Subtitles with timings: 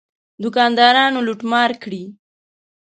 [0.43, 2.03] دوکاندارانو لوټ مار کړی.